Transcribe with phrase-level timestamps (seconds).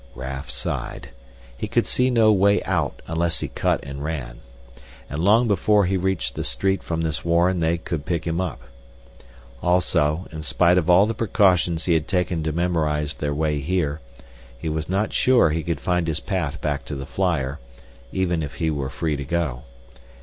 [0.15, 1.09] Raf sighed.
[1.55, 4.39] He could see no way out unless he cut and ran.
[5.07, 8.63] And long before he reached the street from this warren they could pick him up.
[9.61, 14.01] Also, in spite of all the precautions he had taken to memorize their way here,
[14.57, 17.59] he was not sure he could find his path back to the flyer,
[18.11, 19.61] even if he were free to go.